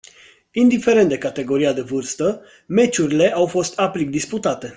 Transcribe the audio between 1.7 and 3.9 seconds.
de vârstă, meciurile au fost